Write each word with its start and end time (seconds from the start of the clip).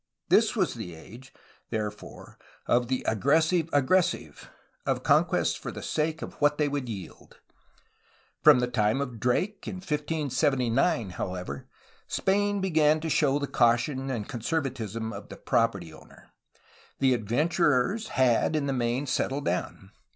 This 0.29 0.55
was 0.55 0.73
the 0.73 0.95
age, 0.95 1.31
therefore, 1.69 2.39
of 2.65 2.87
the 2.87 3.05
''aggressive 3.07 3.69
aggressive, 3.71 4.49
''—of 4.87 5.03
conquests 5.03 5.53
for 5.53 5.71
the 5.71 5.83
sake 5.83 6.23
of 6.23 6.33
what 6.41 6.57
they 6.57 6.67
would 6.67 6.89
yield. 6.89 7.39
From 8.43 8.61
the 8.61 8.65
time 8.67 8.99
of 8.99 9.19
Drake 9.19 9.67
in 9.67 9.75
1579, 9.75 11.11
however, 11.11 11.67
Spain 12.07 12.61
began 12.61 12.99
to 12.99 13.09
show 13.11 13.37
the 13.37 13.45
caution 13.45 14.09
and 14.09 14.27
conservatism 14.27 15.13
of 15.13 15.29
the 15.29 15.37
property 15.37 15.93
owner. 15.93 16.33
The 16.97 17.13
adventurers 17.13 18.07
had 18.07 18.55
in 18.55 18.65
the 18.65 18.73
main 18.73 19.05
settled 19.05 19.45
down. 19.45 19.91